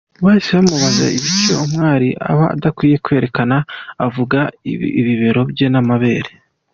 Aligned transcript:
Bahise 0.23 0.51
bamubaza 0.57 1.05
ibice 1.17 1.53
umwari 1.65 2.07
aba 2.31 2.45
adakwiye 2.55 2.95
kwerekana 3.05 3.57
avuga 4.05 4.39
’bibero 5.05 5.41
bye 5.51 5.67
n’amabere’. 5.73 6.31